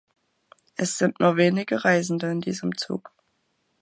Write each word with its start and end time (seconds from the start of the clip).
Es 0.77 0.97
sind 0.97 1.19
nur 1.19 1.37
wenig 1.37 1.67
Reisende 1.69 2.31
in 2.31 2.41
diesem 2.41 2.75
Zug. 2.75 3.11